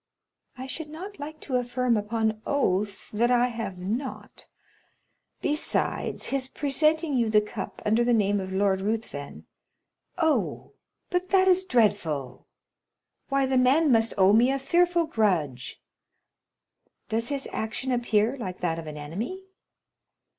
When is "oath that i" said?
2.47-3.49